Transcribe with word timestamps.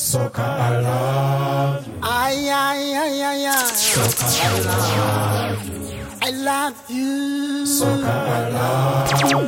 Sucker, 0.00 0.40
I 0.40 0.80
love 0.80 1.86
you. 1.86 1.92
I 2.02 2.32
I 2.48 2.80
I 2.96 3.20
I. 3.20 3.52
ay. 3.52 3.68
Sucker, 3.68 4.24
I 4.40 4.56
love 4.64 5.60
you. 5.68 6.00
I 6.22 6.30
love 6.30 6.90
you. 6.90 7.66
Sucker, 7.66 8.08
I 8.08 8.48
love 8.48 9.30
you. 9.30 9.40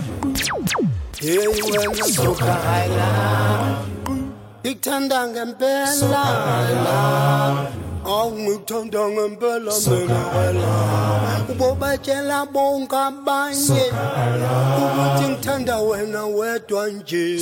Here 1.19 1.49
you 1.57 1.67
are, 1.75 1.95
Sucker, 2.04 2.45
I 2.45 2.87
love 2.87 3.88
you. 4.11 4.35
Dick 4.62 4.83
Tandang 4.83 5.41
and 5.41 5.57
Bella. 5.59 5.87
Sucker, 5.87 6.15
I 6.15 6.73
love 6.84 7.75
you 7.75 7.82
awungithandanga 8.05 9.29
bonke 12.46 12.96
abanye 12.96 13.82
ukuthi 14.82 15.29
ngithanda 15.29 15.79
wena 15.79 16.27
wedwa 16.27 16.89
nje 16.89 17.39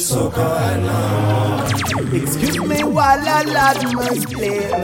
Excuse 2.13 2.59
me 2.59 2.83
while 2.83 3.29
I 3.29 3.43
love 3.45 3.83
must 3.93 4.35
live. 4.35 4.75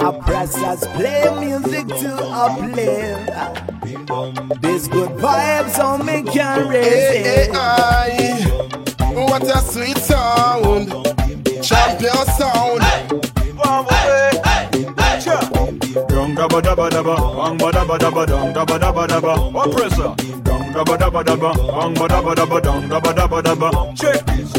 Oppressors 0.00 0.86
play 0.96 1.28
music 1.38 1.86
to 1.88 2.14
uplift. 2.44 3.30
These 4.62 4.88
good 4.88 5.10
vibes 5.20 5.78
on 5.78 6.06
can 6.24 6.68
raise 6.68 7.26
it. 7.26 7.54
What 9.14 9.42
a 9.42 9.60
sweet 9.60 9.98
sound, 9.98 10.88
champion 11.62 12.26
sound. 12.38 12.85
dabba 16.48 16.62
dabba 16.62 16.90
dabba, 16.90 17.16
bang 17.16 17.58
ba 17.58 17.72
dabba 17.72 17.98
dabba 17.98 18.26
dong, 18.26 18.52
dabba 18.54 18.78
dabba 18.78 19.06
dabba. 19.06 19.32
Oppressor, 19.64 20.14
dong 20.44 20.72
dabba 20.72 20.96
dabba 20.96 21.24
dabba, 21.24 21.50
bang 21.54 21.94
ba 21.94 22.06
dabba 22.08 22.34
dabba 22.34 22.60
dong, 22.62 22.88
dabba 22.88 23.12
dabba 23.14 23.42
dabba. 23.42 23.96
Check 23.96 24.24
this. 24.26 24.52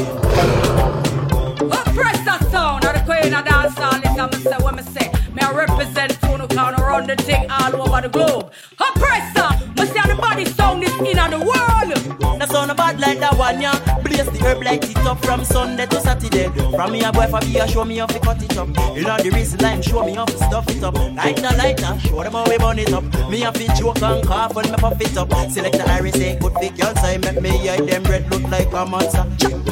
Oppressor 1.62 2.50
sound, 2.52 2.84
of 2.84 2.94
the 2.94 3.02
queen 3.06 3.34
of 3.34 3.46
dancehall. 3.46 4.04
is 4.04 4.18
a 4.18 4.28
me 4.28 4.44
say, 4.44 4.58
what 4.64 4.76
me 4.76 4.84
say. 4.84 5.12
Me 5.34 5.44
represent 5.54 6.12
Tunu 6.22 6.50
Clown 6.50 6.74
around 6.76 7.08
the 7.08 7.16
thing 7.16 7.50
all 7.50 7.82
over 7.82 8.02
the 8.02 8.10
globe. 8.10 8.52
Oppressor, 8.80 9.50
me 9.78 9.86
say 9.86 10.08
the 10.08 10.16
body 10.20 10.46
sound 10.46 10.84
is 10.84 10.94
in 10.98 11.16
the 11.32 11.40
world. 11.40 12.27
Now 12.38 12.46
sound 12.46 12.76
bad 12.78 13.00
like 13.00 13.20
that 13.20 13.36
one, 13.38 13.60
yeah. 13.62 13.78
Blaze 14.04 14.26
the 14.26 14.40
herb 14.46 14.62
like 14.64 14.84
it 14.90 14.98
up 14.98 15.24
from 15.26 15.44
Sunday 15.44 15.86
to 15.88 16.00
Saturday. 16.00 16.50
From 16.76 16.92
me 16.92 17.02
a 17.04 17.12
boy 17.12 17.28
for 17.28 17.40
beer, 17.42 17.68
show 17.68 17.84
me 17.84 17.98
how 17.98 18.06
to 18.06 18.20
cut 18.20 18.42
it 18.44 18.58
up. 18.58 18.68
You 18.96 19.04
know 19.04 19.18
the 19.18 19.32
reason 19.32 19.60
lime, 19.60 19.82
show 19.82 20.04
me 20.04 20.14
how 20.14 20.26
to 20.26 20.38
stuff 20.38 20.70
it 20.70 20.84
up. 20.84 20.94
Light 20.94 21.40
a 21.40 21.56
light 21.58 21.82
now, 21.82 21.98
show 21.98 22.22
them 22.22 22.34
how 22.34 22.46
we 22.50 22.58
burn 22.58 22.80
it 22.80 22.94
up. 22.94 23.04
Me 23.30 23.44
a 23.44 23.52
fit 23.52 23.76
joke 23.76 24.02
and 24.04 24.26
cough 24.26 24.54
when 24.56 24.70
me 24.70 24.78
puff 24.78 25.02
it 25.02 25.18
up. 25.18 25.32
Select 25.50 25.78
the 25.78 25.90
iris, 25.90 26.14
say 26.14 26.38
good 26.38 26.54
for 26.54 26.64
y'all 26.64 26.96
say 26.98 27.18
make 27.18 27.42
me 27.42 27.70
eye 27.70 27.82
them 27.82 28.04
red 28.04 28.30
look 28.30 28.44
like 28.52 28.72
a 28.72 28.86
monster. 28.86 29.26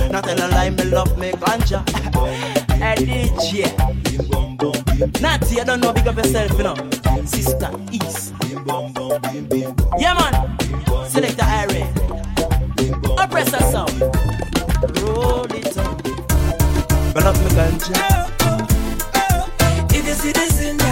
Not 0.09 0.23
tell 0.23 0.39
a 0.39 0.47
lie, 0.49 0.69
me 0.71 0.83
love 0.85 1.17
me 1.19 1.31
ganja. 1.33 1.83
Hey 2.75 2.95
DJ, 2.95 3.71
not 5.21 5.41
I 5.43 5.63
don't 5.63 5.79
know 5.79 5.93
big 5.93 6.07
up 6.07 6.17
yourself, 6.17 6.51
you 6.57 6.63
know. 6.63 6.75
Sister 7.25 7.71
East. 7.91 8.33
Yeah 9.97 10.13
man, 10.13 11.07
select 11.07 11.37
the 11.37 11.45
iris 11.45 11.74
a 13.55 13.71
sound. 13.71 14.01
Roll 15.01 15.45
it 15.53 15.77
up. 15.77 15.99
Up 17.15 17.35
my 17.43 17.49
ganja. 17.57 17.95
Oh, 18.41 18.67
oh, 19.15 19.49
oh, 19.61 19.87
if 19.91 20.05
you 20.07 20.13
see 20.13 20.31
this 20.31 20.61
in 20.61 20.77
the 20.77 20.85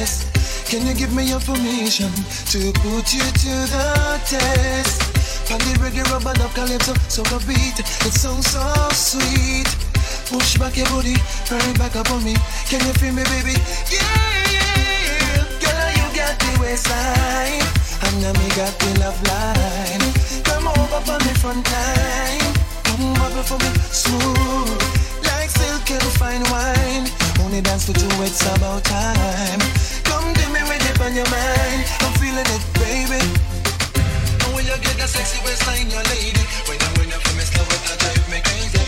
best. 0.00 0.24
Can 0.70 0.86
you 0.86 0.94
give 0.94 1.12
me 1.14 1.24
your 1.24 1.40
permission 1.40 2.10
to 2.52 2.60
put 2.80 3.06
you 3.12 3.26
to 3.44 3.54
the 3.74 3.88
test? 4.24 4.98
On 5.52 5.58
the 5.66 5.72
reggae 5.82 6.04
rubber 6.12 6.34
dub 6.34 6.52
calypso, 6.54 6.94
so 7.08 7.22
the 7.22 7.38
beat, 7.46 7.78
it 7.80 8.14
sounds 8.14 8.46
so 8.54 8.64
sweet. 8.92 9.68
Push 10.30 10.58
back 10.58 10.76
your 10.76 10.86
booty, 10.88 11.16
turn 11.44 11.72
back 11.74 11.96
up 11.96 12.10
on 12.12 12.22
me. 12.24 12.34
Can 12.70 12.80
you 12.86 12.94
feel 13.00 13.12
me, 13.12 13.24
baby? 13.34 13.54
Yeah, 13.90 14.46
yeah. 14.56 15.44
Girl, 15.64 15.88
you 15.98 16.06
got 16.20 16.34
the 16.38 16.50
waistline, 16.62 17.64
and 18.04 18.14
now 18.22 18.32
me 18.40 18.46
got 18.60 18.72
the 18.80 18.90
love 19.02 19.20
line. 19.30 20.04
Come 20.48 20.66
over 20.68 21.00
for 21.06 21.18
me 21.24 21.32
front 21.42 21.66
line, 21.74 22.52
come 22.86 23.04
over 23.26 23.42
for 23.42 23.58
me 23.58 23.70
smooth, 23.90 24.80
like 25.28 25.50
silk 25.50 25.90
and 25.90 26.10
fine 26.20 26.44
wine. 26.52 27.29
Only 27.44 27.60
dance 27.62 27.86
for 27.86 27.94
two, 27.94 28.08
it's 28.22 28.42
about 28.56 28.84
time. 28.84 29.60
Come 30.04 30.32
give 30.34 30.50
me 30.52 30.62
with 30.68 30.90
it 30.90 31.00
on 31.00 31.14
your 31.14 31.28
mind, 31.30 31.82
I'm 32.04 32.12
feeling 32.20 32.46
it, 32.46 32.64
baby. 32.78 33.20
And 34.44 34.50
when 34.54 34.64
you 34.66 34.76
get 34.84 34.96
that 34.98 35.08
sexy 35.10 35.40
waistline, 35.44 35.90
your 35.90 36.04
lady, 36.14 36.44
when 36.68 36.78
you 36.80 36.90
when 36.98 37.08
you 37.10 37.18
me 37.38 37.44
slow 37.46 37.64
it, 37.66 37.82
that 37.88 37.98
drive 38.00 38.26
me 38.30 38.38
crazy. 38.44 38.82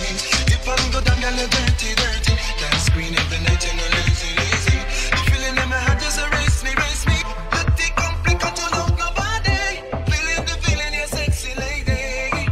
If 0.54 0.64
I'm 0.68 0.84
good, 0.92 1.08
I'm 1.08 1.20
gonna 1.20 1.46
dirty, 1.48 1.90
dirty. 1.96 2.34
Dance 2.60 2.88
queen 2.94 3.14
every 3.16 3.40
night, 3.46 3.62
you 3.66 3.74
know 3.78 3.88
lazy, 3.98 4.30
lazy. 4.38 4.78
The 5.10 5.18
feeling 5.30 5.56
in 5.58 5.68
my 5.70 5.80
heart 5.86 5.98
just 6.00 6.18
erase 6.20 6.62
me, 6.64 6.70
erase 6.76 7.04
me. 7.10 7.18
Let 7.52 7.74
it 7.80 7.92
complete 7.96 8.40
control 8.40 8.74
of 8.82 8.90
nobody. 8.98 9.82
Feeling 10.10 10.44
the 10.46 10.56
feeling, 10.62 10.94
you're 10.94 11.10
sexy 11.10 11.52
lady. 11.58 11.98
Yeah, 12.38 12.46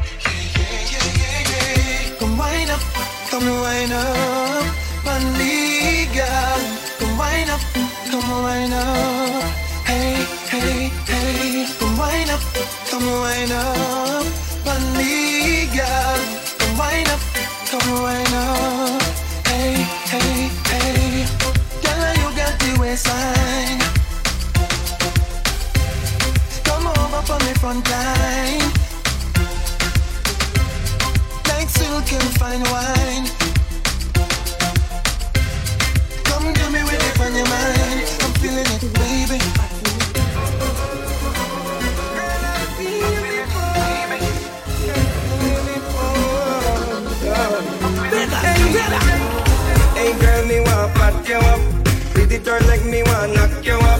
yeah, 0.58 0.90
yeah, 0.92 1.06
yeah, 1.22 1.50
yeah. 1.52 2.18
Come 2.20 2.38
wind 2.38 2.70
up, 2.70 2.82
come 3.30 3.46
wind 3.46 3.92
up, 3.92 4.29
wind 13.40 13.52
up, 13.52 14.26
money 14.66 15.66
girl. 15.74 16.20
Come 16.58 16.78
wind 16.78 17.08
up, 17.08 17.20
come 17.70 18.02
wind 18.02 18.34
up. 18.34 19.02
Hey, 19.46 19.72
hey, 20.12 20.50
hey. 20.68 21.26
Girl, 21.82 22.14
you 22.20 22.36
got 22.36 22.54
the 22.60 22.76
waistline. 22.80 23.80
Come 26.64 26.86
over 26.86 27.22
for 27.28 27.38
me 27.46 27.52
front 27.54 27.88
line. 27.88 28.72
Like 31.48 31.68
silk 31.68 32.12
and 32.12 32.30
fine 32.38 32.64
wine. 32.72 33.26
Come 36.24 36.52
give 36.52 36.72
me 36.72 36.82
with 36.84 37.08
it 37.08 37.20
on 37.20 37.34
your 37.34 37.48
mind. 37.48 37.79
Pretty 52.30 52.44
turn 52.44 52.64
like 52.68 52.84
me 52.84 53.02
wanna 53.02 53.34
knock 53.34 53.66
you 53.66 53.74
up. 53.74 53.98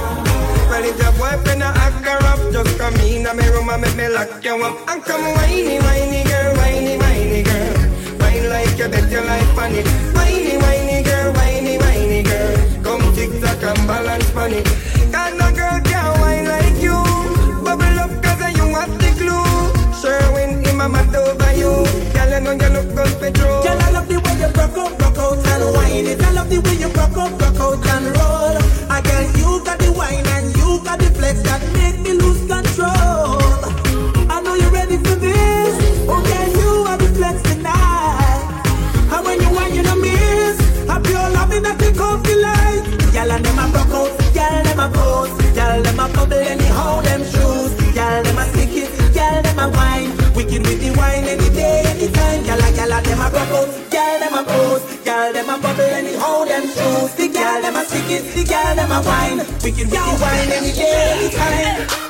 Well, 0.71 0.85
if 0.85 0.97
your 1.03 1.11
boyfriend 1.19 1.65
a 1.65 1.67
act 1.67 2.07
her 2.07 2.23
up, 2.31 2.39
just 2.53 2.79
come 2.79 2.95
in 3.03 3.25
me 3.25 3.49
room 3.49 3.69
and 3.69 3.83
make 3.83 3.97
me 3.97 4.07
lock 4.09 4.45
you 4.45 4.55
up. 4.63 4.89
And 4.89 5.03
come 5.03 5.35
whiny, 5.35 5.81
whiny 5.81 6.23
girl, 6.23 6.55
whiny, 6.59 6.97
whiny 6.97 7.43
girl. 7.43 7.75
Whine 8.23 8.49
like 8.49 8.79
you 8.79 8.87
bet 8.87 9.11
your 9.11 9.25
life 9.25 9.59
on 9.59 9.75
it. 9.75 9.85
Whiny, 10.15 10.57
whiny 10.63 11.03
girl, 11.03 11.33
whiny, 11.33 11.77
whiny 11.79 12.23
girl. 12.23 12.57
Come 12.85 13.13
tick 13.15 13.33
tock 13.43 13.65
and 13.65 13.89
balance 13.89 14.33
on 14.37 14.53
it. 14.53 14.90
Rock 24.61 24.77
out, 24.77 25.01
rock 25.01 25.19
out 25.19 25.47
and 25.53 25.75
wine 25.75 26.07
it. 26.07 26.21
I 26.21 26.33
love 26.33 26.49
the 26.51 26.61
way 26.61 26.77
you 26.77 26.89
rock 26.89 27.17
out, 27.17 27.33
rock 27.41 27.61
out 27.65 27.87
and 27.95 28.07
roll. 28.17 28.57
I 28.93 29.01
girl, 29.01 29.25
you 29.41 29.65
got 29.65 29.79
the 29.79 29.91
wine 29.93 30.27
and 30.37 30.47
you 30.57 30.69
got 30.85 30.99
the 30.99 31.11
flex 31.17 31.41
that 31.49 31.63
make 31.73 31.99
me 32.05 32.13
lose 32.13 32.41
control. 32.47 33.41
I 34.29 34.41
know 34.45 34.55
you're 34.55 34.71
ready 34.71 34.99
for 34.99 35.17
this. 35.17 35.75
Girl, 36.07 36.49
you 36.61 36.71
are 36.91 36.99
the 36.99 37.09
flex 37.17 37.37
tonight. 37.49 38.43
And 39.13 39.23
when 39.25 39.41
you 39.41 39.51
wine, 39.57 39.75
you 39.75 39.83
know 39.83 39.97
miss. 39.97 40.57
I 40.89 41.01
pure 41.01 41.29
loving 41.39 41.63
that 41.65 41.79
take 41.79 42.01
off 42.01 42.21
light. 42.45 42.85
Girl, 43.15 43.31
and 43.33 43.45
them 43.45 43.59
a 43.59 43.65
rock 43.73 43.95
out, 44.01 44.13
girl, 44.37 44.57
them 44.67 44.81
a 44.85 44.89
pose. 44.93 45.33
Girl, 45.57 45.83
them 45.83 46.01
a 46.01 46.07
bubble 46.13 46.45
anyhow, 46.53 47.01
them 47.01 47.23
shoes. 47.25 47.73
Girl, 47.97 48.23
them 48.23 48.39
a 48.39 48.45
stick 48.53 48.77
it, 48.77 48.91
girl, 49.17 49.41
them 49.43 49.59
a 49.59 49.67
wine. 49.73 50.11
Wicked 50.35 50.63
with 50.67 50.81
the 50.85 50.91
wine 50.99 51.25
any 51.25 51.49
day, 51.51 51.83
anytime. 51.87 52.45
A 52.51 52.69
girl, 52.77 52.93
a 52.93 52.99
them 53.03 53.21
a 53.21 53.27
rock 53.31 53.53
out, 53.57 53.60
The 57.17 57.29
girl, 57.29 57.63
them 57.63 57.77
a 57.77 57.85
stick 57.85 58.11
it, 58.11 58.35
the 58.35 58.45
girl, 58.45 58.75
them 58.75 58.91
a 58.91 59.01
wine. 59.03 59.39
Wicked 59.63 59.91
with 59.91 59.91
the 59.91 60.19
wine 60.21 60.51
any 60.53 60.73
day, 60.73 61.31
anytime. 61.31 62.10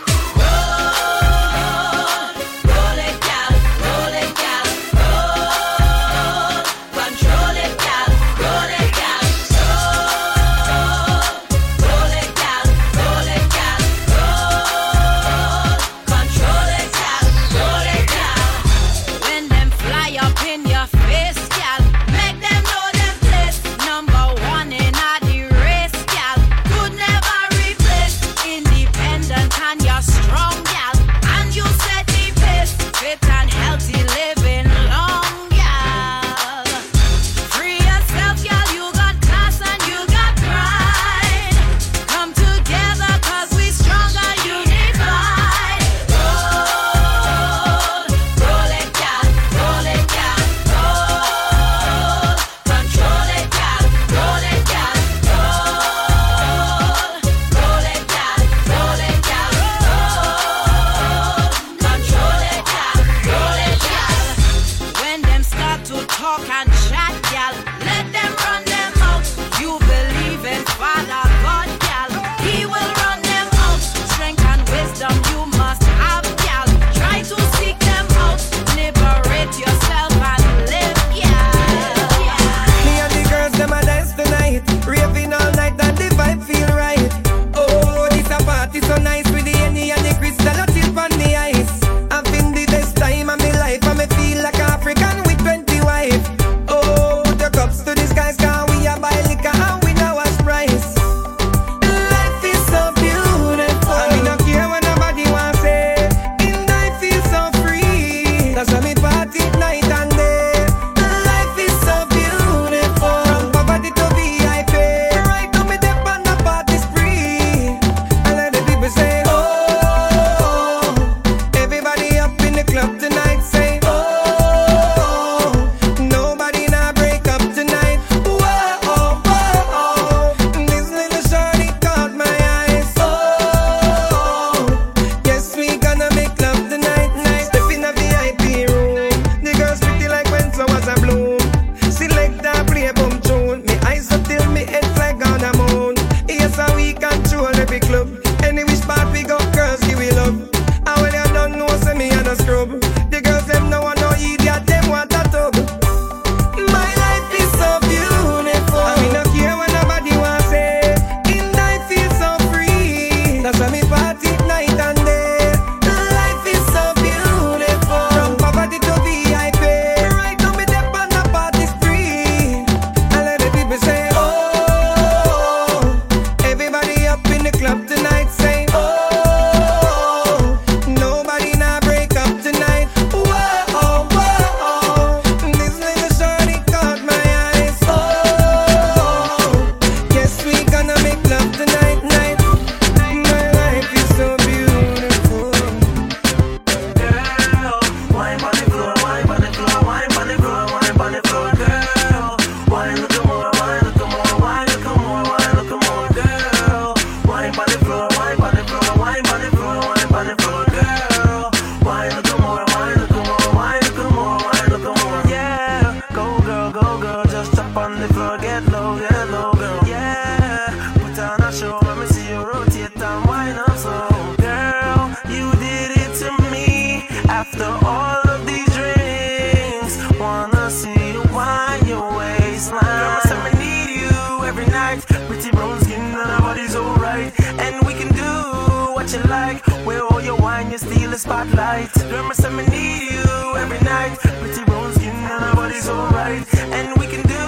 spotlight. 241.21 241.95
Remember, 242.05 242.35
say 242.35 242.51
me 242.51 242.65
need 242.67 243.11
you 243.13 243.57
every 243.57 243.81
night. 243.81 244.19
Pretty 244.41 244.65
brown 244.65 244.93
skin 244.95 245.15
and 245.15 245.45
our 245.45 245.55
body's 245.55 245.89
alright. 245.89 246.43
And 246.73 246.99
we 246.99 247.07
can 247.07 247.23
do 247.29 247.45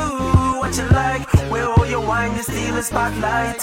what 0.61 0.77
you 0.77 0.87
like. 0.89 1.27
Where 1.51 1.67
all 1.67 1.87
your 1.87 2.07
wine, 2.07 2.37
you 2.37 2.43
steal 2.43 2.75
the 2.75 2.83
spotlight. 2.83 3.61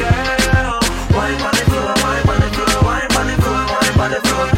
Girl, 0.00 0.78
wine 1.16 1.40
on 1.48 1.54
the 1.58 1.64
floor, 1.70 1.94
wine 2.04 2.28
on 2.32 2.40
the 2.44 2.50
floor, 2.54 2.82
wine 2.84 3.12
on 3.18 3.26
the 3.26 3.36
floor, 3.42 3.62
wine 3.74 4.00
on 4.00 4.10
the 4.12 4.20
floor. 4.28 4.53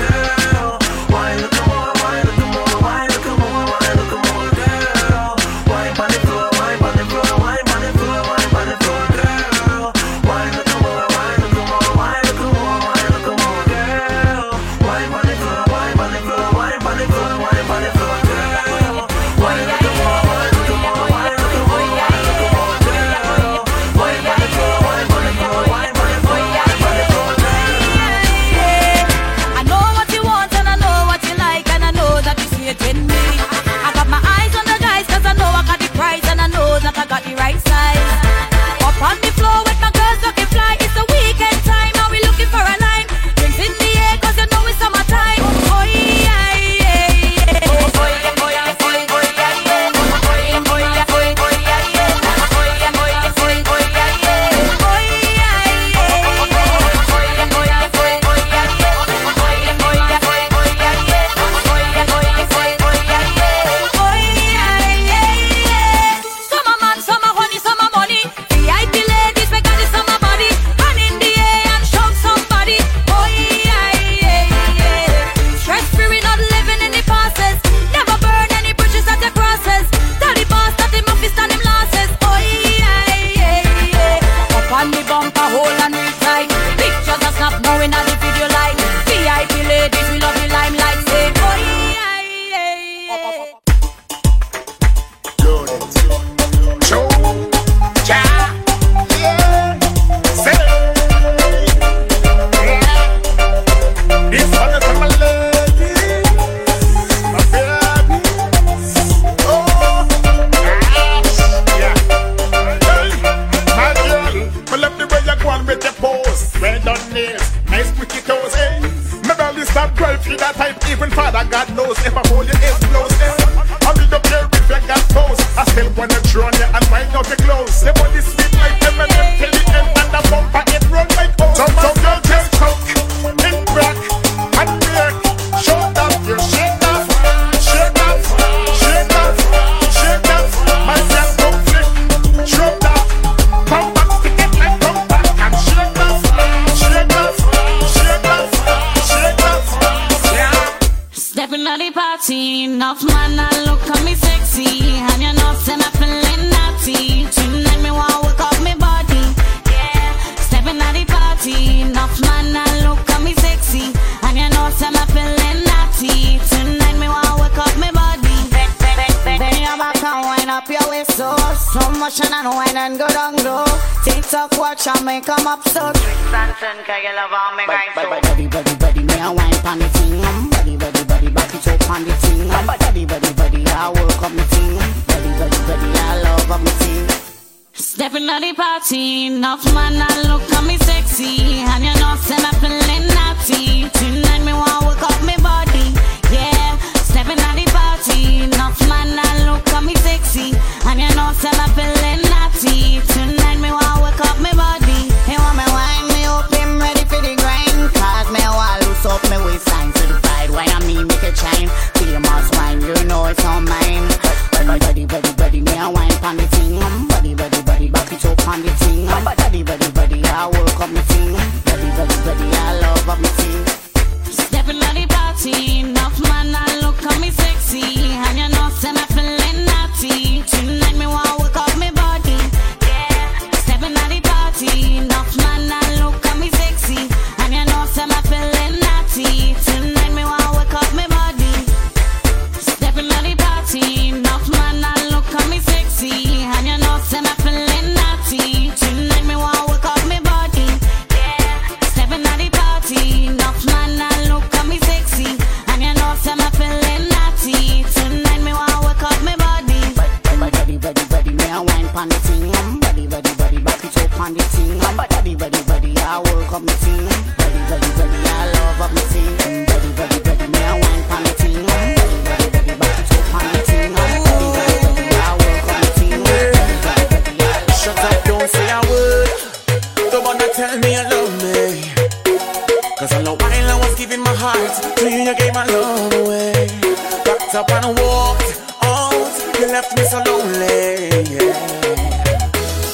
so 290.25 290.33
lonely. 290.33 291.09
Yeah. 291.31 291.53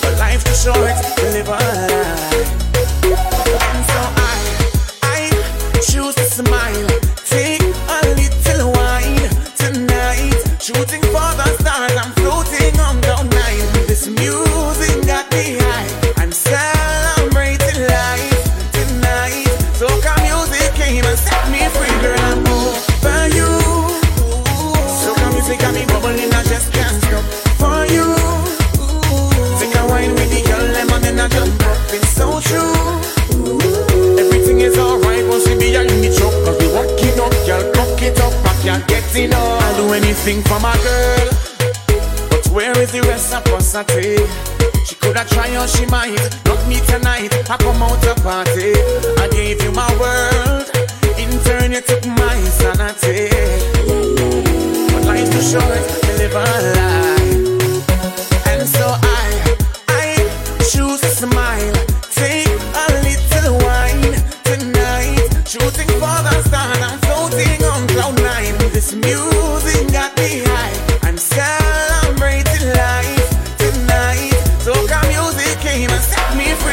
But 0.01 0.19
life 0.19 0.47
is 0.49 0.63
short 0.63 0.77
to 0.77 1.23
live 1.33 1.49
a 1.49 1.61
and 3.61 3.85
So 3.91 4.01
I, 4.17 4.39
I 5.03 5.31
choose 5.81 6.15
to 6.15 6.25
smile. 6.25 6.92
Thing 40.23 40.41
for 40.43 40.61
my 40.61 40.77
girl. 40.85 41.29
But 42.31 42.47
where 42.53 42.79
is 42.79 42.93
the 42.93 43.01
reciprocity? 43.03 44.23
Eh? 44.23 44.85
She 44.87 44.95
coulda 44.95 45.25
tried, 45.25 45.57
or 45.57 45.67
she 45.67 45.85
might. 45.87 46.15
Not 46.45 46.65
me 46.69 46.79
tonight. 46.87 47.35
I 47.51 47.57
come 47.57 47.83
out 47.83 48.01
to 48.05 48.15
party. 48.23 48.71
I 49.19 49.29
gave 49.33 49.61
you 49.65 49.73
my 49.73 49.91
world. 49.99 50.71
In 51.19 51.31
turn, 51.43 51.73
you 51.73 51.81
took 51.81 52.07
my 52.07 52.39
sanity. 52.55 53.31
But 54.95 55.05
life's 55.07 55.31
too 55.31 55.43
short 55.43 55.89
to 56.03 56.13
live 56.19 56.35
a 56.37 56.77
lie. 56.77 57.12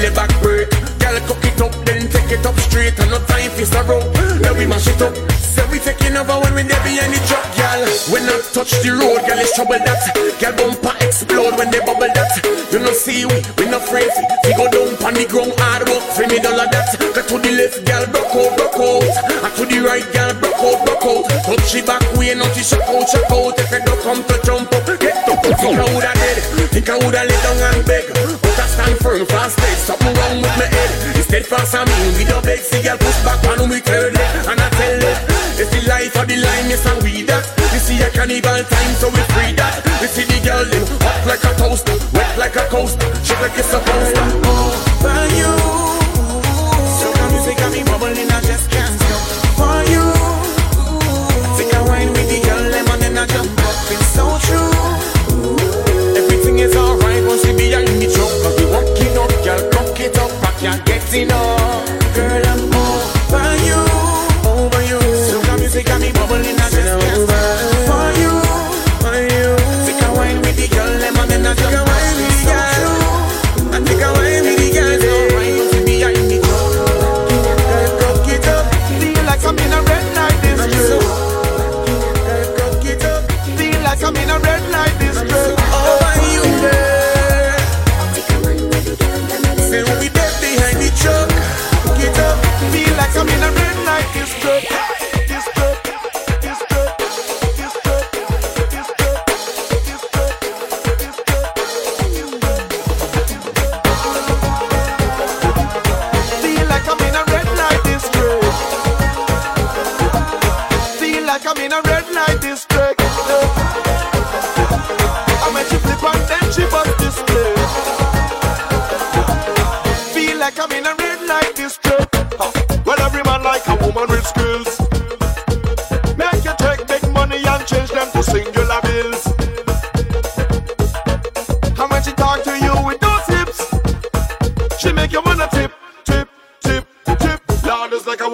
belly 0.00 0.14
back 0.14 0.32
break. 0.40 0.70
Girl, 1.00 1.16
cook 1.28 1.44
it 1.44 1.60
up, 1.60 1.72
then 1.84 2.08
take 2.08 2.32
it 2.32 2.44
up 2.46 2.56
straight. 2.60 2.96
And 2.98 3.10
no 3.10 3.18
time 3.28 3.50
for 3.52 3.64
sorrow. 3.64 4.00
Now 4.40 4.56
we 4.56 4.66
mash 4.66 4.88
it 4.88 5.00
up. 5.02 5.14
Say 5.36 5.64
we 5.70 5.78
taking 5.78 6.16
over 6.16 6.40
when 6.40 6.54
we 6.54 6.62
never 6.62 6.88
any 6.88 7.20
drop, 7.28 7.44
girl. 7.56 7.84
When 8.08 8.24
I 8.24 8.40
touch 8.52 8.72
the 8.80 8.96
road, 8.96 9.20
girl, 9.28 9.40
it's 9.40 9.54
trouble 9.54 9.76
that. 9.76 10.00
Girl, 10.40 10.54
bumper 10.56 10.96
explode 11.04 11.56
when 11.58 11.70
they 11.70 11.80
bubble 11.84 12.08
that. 12.08 12.32
You 12.72 12.78
know, 12.80 12.92
see 12.92 13.26
we, 13.26 13.36
we 13.58 13.64
no 13.68 13.76
afraid. 13.76 14.12
We 14.44 14.54
go 14.56 14.70
down 14.70 14.96
on 15.04 15.14
the 15.14 15.26
ground 15.28 15.52
hard 15.58 15.88
work, 15.88 16.04
free 16.16 16.28
me 16.28 16.38
dollar 16.40 16.68
that. 16.70 16.88
Got 16.96 17.28
to 17.28 17.36
the 17.36 17.50
left, 17.52 17.84
girl, 17.84 18.04
broke 18.08 18.34
out, 18.40 18.52
broke 18.56 18.80
out. 18.80 19.04
And 19.44 19.52
to 19.58 19.64
the 19.66 19.78
right, 19.84 20.06
girl, 20.14 20.32
broke 20.38 20.62
out, 20.64 20.78
broke 20.86 21.06
out. 21.08 21.24
Touch 21.44 21.72
the 21.74 21.82
back 21.84 22.04
way, 22.16 22.32
not 22.34 22.52
the 22.54 22.62
shock 22.62 22.86
out, 22.88 23.04
shock 23.10 23.28
out. 23.28 23.58
If 23.58 23.70
you 23.74 23.82
don't 23.84 24.00
come 24.00 24.22
to 24.22 24.36
jump 24.46 24.72
up, 24.72 24.86
get 25.00 25.18
up. 25.28 25.42
Think 25.42 25.76
I 25.76 25.84
woulda 25.92 26.12
dead, 26.14 26.38
think 26.70 26.88
I 26.88 26.94
woulda 26.96 27.22
lay 27.26 27.40
down 27.42 27.74
and 27.74 27.84
beg 27.84 28.49
and 28.90 29.00
firm 29.00 29.26
fast 29.26 29.58
leg 29.62 29.76
Something 29.78 30.14
wrong 30.14 30.36
with 30.42 30.56
my 30.58 30.66
head. 30.66 30.90
It's 31.14 31.26
steadfast 31.26 31.74
I 31.74 31.84
mean 31.86 32.18
We 32.18 32.24
don't 32.24 32.44
beg 32.44 32.60
See 32.60 32.82
girl 32.82 32.98
push 32.98 33.18
back 33.22 33.42
on 33.46 33.70
we 33.70 33.80
curl 33.80 34.10
it 34.10 34.30
And 34.50 34.58
I 34.58 34.68
tell 34.74 34.98
it 34.98 35.18
It's 35.58 35.70
the 35.70 35.82
life 35.86 36.14
of 36.18 36.26
the 36.26 36.36
line 36.36 36.66
Yes 36.68 36.84
and 36.86 37.02
we 37.02 37.22
that. 37.30 37.46
We 37.72 37.78
see 37.78 38.02
a 38.02 38.10
cannibal 38.10 38.62
time 38.66 38.94
So 38.98 39.08
we 39.08 39.22
free 39.32 39.54
that. 39.54 39.80
We 40.02 40.06
see 40.10 40.26
the 40.26 40.38
girl 40.42 40.64
them 40.66 40.84
Hot 41.06 41.22
like 41.26 41.44
a 41.46 41.52
toaster 41.56 41.96
Wet 42.12 42.38
like 42.38 42.56
a 42.56 42.66
coaster. 42.68 43.08
Shit 43.22 43.40
like 43.40 43.56
it's 43.56 43.72
a 43.72 43.78
poster. 43.78 44.49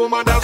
Woman 0.06 0.35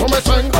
so 0.00 0.06
me 0.06 0.20
sing 0.22 0.59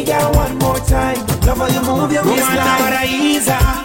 me, 0.00 0.06
girl, 0.06 0.32
one 0.34 0.56
more 0.58 0.78
time. 0.80 1.18
Love 1.46 1.58
how 1.58 1.68
you 1.68 1.82
move 1.82 2.12
your 2.12 2.24
waistline. 2.24 2.56
Woman, 2.56 2.92
I 3.02 3.06
ease 3.08 3.48
her. 3.48 3.84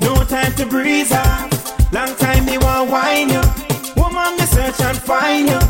No 0.00 0.14
time 0.24 0.52
to 0.54 0.66
breeze 0.66 1.12
her. 1.12 1.48
Long 1.92 2.14
time 2.16 2.44
me 2.44 2.58
want 2.58 2.90
wine 2.90 3.28
you. 3.28 3.42
Woman, 3.96 4.36
me 4.36 4.46
search 4.46 4.80
and 4.80 4.98
find 4.98 5.48
you. 5.48 5.60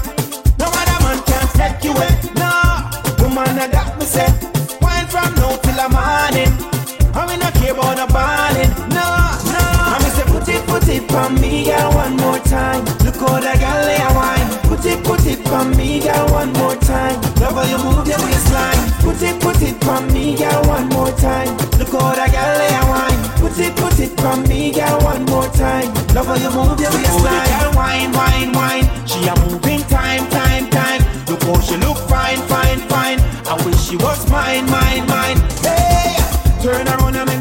No 0.61 0.67
other 0.81 0.99
man 1.05 1.19
can 1.29 1.47
take 1.59 1.85
you 1.85 1.93
away. 1.93 2.13
No, 2.43 2.53
woman, 3.21 3.59
I 3.59 3.69
got 3.71 3.99
me 3.99 4.07
set. 4.07 4.33
Wine 4.81 5.07
from 5.07 5.35
now 5.37 5.57
till 5.65 5.77
the 5.83 5.89
morning. 5.97 6.53
I 7.15 7.21
we 7.29 7.35
I 7.43 7.51
care 7.59 7.73
about 7.73 7.97
the 8.01 8.07
balling. 8.13 8.73
No, 8.97 9.07
no. 9.53 9.65
I 9.93 9.97
mean, 10.01 10.13
say 10.17 10.27
put 10.33 10.49
it, 10.49 10.63
put 10.67 10.89
it 10.89 11.13
on 11.13 11.41
me, 11.41 11.65
girl, 11.65 11.93
one 11.93 12.17
more 12.17 12.39
time. 12.41 12.85
Look 13.05 13.17
how 13.17 13.41
the 13.41 13.55
girl 13.63 13.89
I 13.97 14.16
on 15.67 15.77
me, 15.77 16.01
girl, 16.01 16.29
one 16.31 16.53
more 16.55 16.77
time. 16.77 17.21
Love 17.41 17.55
how 17.55 17.65
you 17.65 17.79
move 17.79 18.07
your 18.07 18.19
waistline. 18.23 18.83
Put 19.03 19.23
it, 19.23 19.41
put 19.41 19.63
it 19.63 19.87
on 19.87 20.13
me, 20.13 20.37
girl, 20.37 20.63
one 20.65 20.89
more 20.89 21.11
time. 21.13 21.57
Look 21.79 21.91
how 21.91 22.15
that 22.15 22.31
girl 22.35 22.55
lay 22.61 22.75
a 22.75 22.83
wine. 22.93 23.21
Put 23.41 23.59
it, 23.59 23.75
put 23.77 23.99
it 23.99 24.21
on 24.25 24.43
me, 24.49 24.73
girl, 24.73 25.01
one 25.01 25.25
more 25.27 25.49
time. 25.51 25.93
Love 26.15 26.27
how 26.27 26.37
you 26.37 26.51
move 26.51 26.81
your 26.81 26.93
waistline. 26.93 27.49
Girl, 27.51 27.73
wine, 27.75 28.13
wine, 28.13 28.53
wine. 28.53 28.87
She 29.07 29.19
a 29.27 29.35
moving 29.47 29.83
time, 29.91 30.29
time, 30.31 30.71
time. 30.71 31.03
Look 31.27 31.43
how 31.43 31.61
she 31.61 31.77
look 31.77 31.99
fine, 32.09 32.39
fine, 32.47 32.81
fine. 32.93 33.19
I 33.47 33.55
wish 33.65 33.81
she 33.89 33.97
was 33.97 34.29
mine, 34.31 34.67
mine, 34.71 35.07
mine. 35.07 35.39
Hey, 35.63 36.17
turn 36.63 36.87
around 36.89 37.17
and 37.17 37.36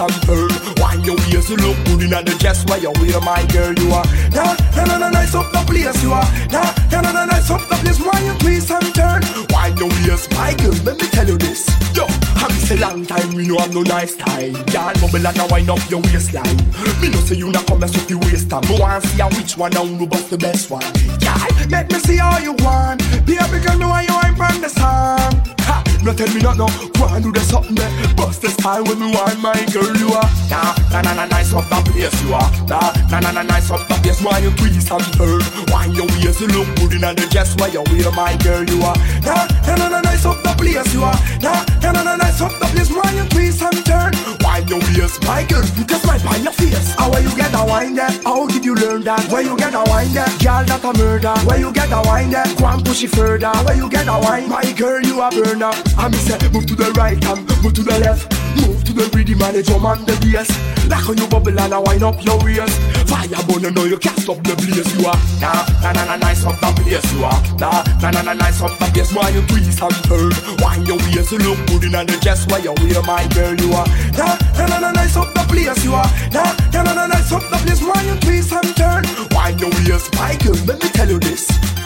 and 0.00 0.14
turn. 0.22 0.50
Why 0.78 0.94
your 1.02 1.16
waist, 1.28 1.50
you 1.50 1.56
look 1.56 1.76
good 1.84 2.02
in 2.02 2.10
the 2.10 2.36
dress 2.38 2.64
where 2.66 2.78
you 2.78 2.92
wear, 3.00 3.20
my 3.20 3.44
girl. 3.50 3.72
You 3.74 3.92
are 3.92 4.06
nah, 4.30 4.54
nah, 4.76 4.84
nah, 4.84 4.98
nah, 4.98 5.10
nice 5.10 5.34
up 5.34 5.50
the 5.52 5.62
place. 5.66 6.02
You 6.02 6.12
are 6.12 6.26
nah, 6.50 6.70
nah, 6.90 7.00
nah, 7.02 7.12
nah, 7.12 7.24
nice 7.26 7.50
up 7.50 7.62
the 7.68 7.76
place. 7.82 8.00
Why 8.00 8.18
you 8.22 8.34
twist 8.38 8.70
and 8.70 8.94
turn? 8.94 9.22
Why 9.50 9.74
your 9.76 9.88
waist, 10.06 10.30
my 10.32 10.54
girl? 10.54 10.74
Let 10.84 11.00
me 11.00 11.06
tell 11.08 11.26
you 11.26 11.38
this. 11.38 11.66
Yo, 11.94 12.06
I'm 12.38 12.54
a 12.54 12.74
long 12.80 13.06
time. 13.06 13.34
We 13.34 13.46
know 13.46 13.58
I'm 13.58 13.70
no 13.70 13.82
nice 13.82 14.16
time. 14.16 14.54
Y'all 14.70 14.94
bubble 15.00 15.26
and 15.26 15.38
I 15.38 15.46
wind 15.50 15.70
up 15.70 15.82
your 15.90 16.00
waistline. 16.12 16.58
Me 17.00 17.10
no 17.10 17.18
say 17.26 17.36
you 17.36 17.50
not 17.50 17.66
come 17.66 17.80
mess 17.80 17.94
with 17.94 18.08
the 18.08 18.18
waist 18.18 18.50
time. 18.50 18.62
Go 18.68 18.78
and 18.84 19.02
see 19.02 19.22
which 19.36 19.56
one 19.56 19.76
I 19.76 19.80
will 19.80 20.06
bust 20.06 20.30
the 20.30 20.38
best 20.38 20.70
one. 20.70 20.86
Y'all, 21.22 21.68
make 21.68 21.90
me 21.90 21.98
see 21.98 22.16
how 22.16 22.38
you 22.38 22.52
want. 22.64 23.02
Be 23.26 23.36
a 23.36 23.46
big 23.48 23.66
girl, 23.66 23.78
know 23.78 23.88
why 23.88 24.02
you 24.02 24.14
ain't 24.24 24.36
from 24.36 24.60
the 24.60 24.68
sun. 24.68 25.34
Ha, 25.66 25.82
no 26.04 26.12
tell 26.14 26.32
me 26.34 26.40
not 26.40 26.56
no. 26.56 26.66
Wanna 26.98 27.20
do 27.20 27.30
the 27.30 27.40
something 27.40 27.74
that 27.76 27.90
bust 28.16 28.42
this 28.42 28.56
time 28.56 28.84
when 28.84 28.98
me 28.98 29.14
wine, 29.14 29.40
my 29.40 29.54
girl, 29.70 29.94
you 29.96 30.10
are. 30.10 30.28
Nah, 30.50 30.74
nah, 30.90 31.02
nah, 31.02 31.14
nah, 31.14 31.26
nice 31.26 31.54
up 31.54 31.68
that 31.70 31.86
place 31.86 32.10
you 32.22 32.34
are. 32.34 32.50
Nah, 32.66 32.90
nah, 33.10 33.20
nah, 33.20 33.30
nah, 33.30 33.42
nice 33.42 33.70
up 33.70 33.86
that 33.86 34.02
place. 34.02 34.20
Why 34.20 34.38
you 34.38 34.50
twist 34.58 34.90
and 34.90 35.06
turn? 35.14 35.42
Why 35.70 35.86
your 35.94 36.06
waist 36.18 36.40
you 36.40 36.48
look 36.48 36.66
good 36.76 36.98
in 36.98 37.06
the 37.06 37.26
dress? 37.30 37.54
Why 37.54 37.68
you 37.68 37.86
wear, 37.86 38.10
my 38.10 38.34
girl, 38.42 38.64
you 38.66 38.82
are. 38.82 38.98
Nah, 39.22 39.46
nah, 39.66 39.76
nah, 39.76 39.88
nah, 39.88 40.00
nice 40.02 40.26
up 40.26 40.42
that 40.42 40.58
place 40.58 40.92
you 40.92 41.04
are. 41.06 41.18
Nah, 41.38 41.62
nah, 41.82 41.92
nah, 41.92 42.02
nah, 42.02 42.16
nice 42.16 42.40
up 42.40 42.52
that 42.58 42.70
place. 42.74 42.90
Why 42.90 43.06
you 43.14 43.24
twist 43.30 43.62
and 43.62 43.78
turn? 43.86 44.12
Why 44.42 44.66
your 44.66 44.82
waist, 44.90 45.22
my 45.22 45.46
girl? 45.46 45.62
you 45.78 45.84
just 45.86 46.06
might 46.06 46.20
find 46.20 46.42
your 46.42 46.52
face. 46.52 46.94
How 46.98 47.14
you 47.18 47.34
get 47.36 47.54
a 47.54 47.64
wine 47.64 47.94
that? 47.94 48.22
How 48.24 48.46
did 48.46 48.64
you 48.64 48.74
learn 48.74 49.02
that? 49.04 49.30
Where 49.30 49.42
you 49.42 49.56
get 49.56 49.74
a 49.74 49.82
wine 49.86 50.12
that? 50.14 50.30
Girl, 50.42 50.64
that 50.64 50.84
a 50.84 50.92
murder. 50.98 51.34
Where 51.46 51.58
you 51.58 51.72
get 51.72 51.90
a 51.92 52.02
wine 52.04 52.30
that? 52.30 52.56
Go 52.58 52.66
and 52.66 52.84
push 52.84 53.02
it 53.04 53.10
further. 53.10 53.50
Where 53.64 53.76
you 53.76 53.88
get 53.88 54.08
a 54.08 54.18
wine, 54.18 54.48
my 54.48 54.64
girl, 54.72 55.00
you 55.00 55.20
a 55.20 55.30
burner. 55.30 55.70
I 55.96 56.08
me 56.08 56.18
say 56.18 56.38
move 56.52 56.66
to 56.66 56.74
the 56.74 56.87
right 56.92 57.18
and 57.24 57.46
move 57.62 57.74
to 57.74 57.82
the 57.82 57.98
left. 58.00 58.32
Move 58.56 58.82
to 58.84 58.92
the 58.92 59.04
rhythm 59.14 59.42
and 59.42 59.56
the 59.56 59.62
drum 59.62 59.84
and 59.86 60.06
the 60.06 60.14
bass. 60.24 60.48
Like 60.88 61.04
how 61.04 61.12
you 61.12 61.26
bubble 61.28 61.52
and 61.52 61.72
a 61.72 61.80
wind 61.80 62.02
up 62.02 62.16
your 62.24 62.38
waist. 62.40 62.74
Fire 63.08 63.28
burn, 63.46 63.62
you 63.62 63.70
know 63.70 63.84
you 63.84 63.98
can't 63.98 64.18
stop 64.18 64.40
the 64.42 64.54
blaze. 64.56 64.88
You 64.96 65.06
are 65.06 65.18
nah, 65.40 65.66
nah, 65.82 65.92
nah, 65.92 66.04
nah, 66.04 66.16
nice 66.16 66.44
up 66.44 66.56
the 66.60 66.70
place. 66.80 67.04
You 67.12 67.24
are 67.24 67.40
nah, 67.58 67.84
nah, 68.00 68.10
nah, 68.10 68.22
nah, 68.22 68.34
nice 68.34 68.60
up 68.62 68.72
the 68.78 68.86
place. 68.92 69.12
Why 69.12 69.28
you 69.30 69.42
twist 69.46 69.82
and 69.82 69.98
turn? 70.08 70.32
Wind 70.64 70.88
your 70.88 70.98
waist, 71.10 71.32
you 71.32 71.38
look 71.44 71.60
good 71.68 71.84
in 71.84 71.92
the 71.92 72.16
chest. 72.22 72.50
Why 72.50 72.64
you 72.64 72.74
wear 72.80 73.02
my 73.04 73.26
girl? 73.34 73.54
You 73.54 73.72
are 73.74 73.88
nah, 74.16 74.38
nah, 74.56 74.66
nah, 74.66 74.78
nah, 74.88 74.92
nice 74.92 75.16
up 75.16 75.32
the 75.34 75.42
place. 75.48 75.84
You 75.84 75.94
are 75.94 76.08
nah, 76.32 76.56
nah, 76.72 76.82
nah, 76.82 76.94
nah, 76.94 77.06
nice 77.06 77.32
up 77.32 77.44
the 77.52 77.58
place. 77.62 77.82
Why 77.82 78.00
you 78.02 78.16
twist 78.22 78.52
and 78.52 78.70
turn? 78.76 79.04
Wind 79.36 79.60
your 79.60 79.70
waist, 79.84 80.14
my 80.16 80.34
girl. 80.40 80.56
Let 80.64 80.82
me 80.82 80.88
tell 80.90 81.08
you 81.08 81.20
this. 81.20 81.77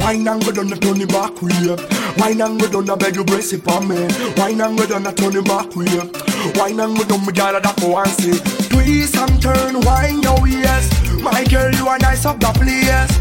Wine 0.00 0.26
and 0.26 0.44
go 0.44 0.52
down 0.52 0.68
the 0.68 0.76
turn 0.76 1.06
back 1.06 1.40
way. 1.42 1.76
Wine 2.16 2.40
and 2.40 2.60
go 2.60 2.66
down 2.68 2.84
the 2.86 2.96
beg 2.96 3.16
you 3.16 3.24
brace 3.24 3.52
it 3.52 3.62
for 3.62 3.80
me. 3.80 4.08
Wine 4.36 4.60
and 4.60 4.76
go 4.76 4.86
down 4.86 5.04
the 5.04 5.12
turn 5.12 5.44
back 5.44 5.76
way. 5.76 5.86
Wine 6.58 6.80
and 6.80 6.96
go 6.96 7.04
down 7.04 7.24
me 7.24 7.32
girl 7.32 7.60
that 7.60 7.76
go 7.80 7.96
and 7.96 8.10
say. 8.18 8.34
Twist 8.68 9.16
and 9.16 9.42
turn, 9.42 9.80
wine 9.82 10.22
your 10.22 10.40
waist. 10.40 10.92
My 11.22 11.44
girl, 11.44 11.70
you 11.74 11.86
are 11.86 11.98
nice 11.98 12.24
up 12.24 12.40
the 12.40 12.50
place. 12.56 13.12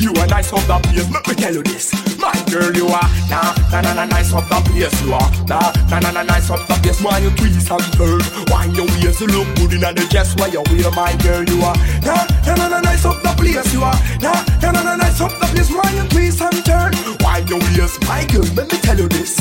You 0.00 0.12
are 0.20 0.26
nice 0.26 0.52
up 0.52 0.60
the 0.66 0.78
place, 0.88 1.10
let 1.10 1.26
me 1.26 1.34
tell 1.34 1.54
you 1.54 1.62
this. 1.62 2.05
My 2.18 2.32
girl, 2.50 2.72
you 2.72 2.88
are 2.88 3.08
nah, 3.28 3.54
nah, 3.70 3.80
nah, 3.80 3.94
nah, 3.94 4.04
nice 4.06 4.32
up 4.32 4.48
the 4.48 4.58
place. 4.70 4.94
You 5.02 5.14
are 5.14 5.30
nah, 5.46 5.72
nah, 5.90 6.00
nah, 6.00 6.10
nah, 6.10 6.22
nice 6.22 6.50
up 6.50 6.66
the 6.66 6.74
place. 6.80 7.00
Why 7.00 7.18
you 7.18 7.30
twist 7.36 7.70
and 7.70 7.84
turn? 7.94 8.20
Wine 8.48 8.74
your 8.74 8.86
waist, 8.98 9.20
you 9.20 9.28
look 9.28 9.48
good 9.56 9.72
in 9.74 9.80
the 9.80 10.06
chest. 10.10 10.38
Why 10.38 10.48
you 10.48 10.62
wear, 10.70 10.90
my 10.92 11.14
girl, 11.22 11.44
you 11.44 11.60
are 11.62 11.76
nah, 12.02 12.26
nah, 12.46 12.54
nah, 12.56 12.68
nah, 12.68 12.80
nice 12.80 13.04
up 13.04 13.20
the 13.22 13.32
place. 13.36 13.72
You 13.72 13.82
are 13.84 13.96
nah, 14.20 14.44
nah, 14.62 14.70
nah, 14.72 14.82
nah, 14.82 14.96
nice 14.96 15.20
up 15.20 15.32
the 15.38 15.46
place. 15.52 15.70
Why 15.70 15.90
you 15.92 16.08
twist 16.08 16.40
and 16.40 16.64
turn? 16.64 16.92
Wine 17.20 17.46
your 17.46 17.60
waist, 17.76 18.00
my 18.08 18.24
girl, 18.32 18.46
let 18.56 18.70
me 18.72 18.78
tell 18.80 18.98
you 18.98 19.08
this. 19.08 19.36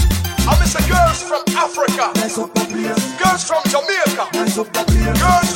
I 0.45 0.53
miss 0.59 0.75
a 0.75 0.81
girls 0.85 1.23
from 1.25 1.41
Africa, 1.57 2.13
nice 2.21 2.37
up 2.37 2.53
the 2.53 2.61
place. 2.69 3.01
Girls 3.17 3.43
from 3.49 3.63
Jamaica, 3.65 4.29
nice 4.37 4.57
up 4.57 4.69
the 4.73 4.83
place. 4.85 5.17
Girls 5.17 5.54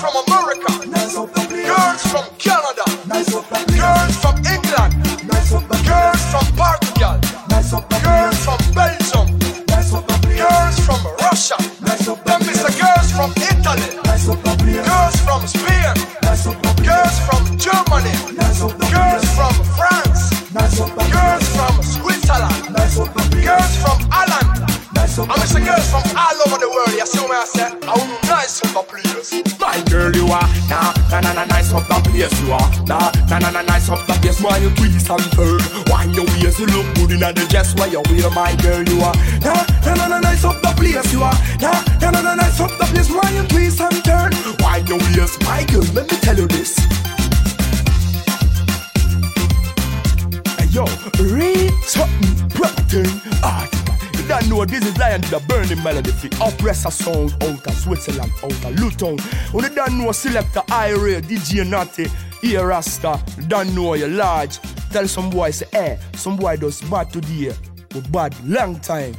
and 35.09 35.31
turn? 35.33 35.59
Why 35.89 36.05
your 36.13 36.25
waist 36.25 36.59
you 36.59 36.67
look 36.67 36.87
good 36.95 37.11
in 37.11 37.19
the 37.19 37.45
dress? 37.49 37.73
Why 37.75 37.87
you 37.87 38.01
wear, 38.09 38.29
my 38.31 38.55
girl? 38.61 38.83
You 38.83 39.01
are 39.01 39.15
nah, 39.41 39.65
nah, 39.85 39.93
nah, 39.95 40.07
nah, 40.07 40.19
nice 40.19 40.43
up 40.43 40.61
the 40.61 40.73
place. 40.77 41.11
You 41.11 41.23
are 41.23 41.33
nah, 41.59 41.83
nah, 42.01 42.11
nah, 42.11 42.21
nah, 42.21 42.35
nice 42.35 42.59
up 42.59 42.71
the 42.77 42.85
place. 42.85 43.09
Why 43.09 43.29
you 43.31 43.43
twist 43.47 43.81
and 43.81 44.03
turn? 44.03 44.31
Why 44.61 44.77
your 44.87 44.99
waist, 44.99 45.41
my 45.43 45.65
girl? 45.65 45.85
Let 45.93 46.11
me 46.11 46.17
tell 46.19 46.37
you 46.37 46.47
this. 46.47 46.77
Hey 50.57 50.67
yo, 50.69 50.85
read 51.19 51.73
something, 51.83 52.49
proper 52.49 53.03
art. 53.43 53.69
Ah, 53.73 54.09
you 54.13 54.27
don't 54.27 54.49
know 54.49 54.65
this 54.65 54.85
is 54.85 54.97
Lion 54.97 55.21
the 55.21 55.41
burning 55.47 55.81
melody 55.83 56.11
fi 56.11 56.29
oppressor 56.45 56.91
sound 56.91 57.33
out 57.43 57.65
of 57.65 57.73
Switzerland, 57.73 58.31
out 58.43 58.51
of 58.51 58.79
Luton. 58.79 59.17
You 59.53 59.69
don't 59.69 59.97
know 59.97 60.11
selector 60.11 60.61
Ira, 60.69 61.21
DJ 61.21 61.67
Natty, 61.67 62.07
here 62.41 62.67
Rasta. 62.67 63.19
Don't 63.47 63.73
know 63.73 63.95
you 63.95 64.07
large. 64.07 64.59
Tell 64.91 65.07
some 65.07 65.29
boy 65.29 65.51
say, 65.51 65.67
eh, 65.73 65.97
some 66.15 66.35
boy 66.35 66.57
does 66.57 66.81
bad 66.81 67.11
today, 67.11 67.53
but 67.89 68.11
bad 68.11 68.35
long 68.47 68.79
time. 68.79 69.15